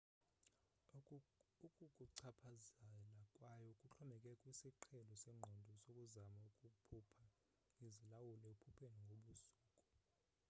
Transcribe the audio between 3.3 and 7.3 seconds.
kwayo kuxhomekeke kwisiqhelo sengqondo sokuzama ukuphupha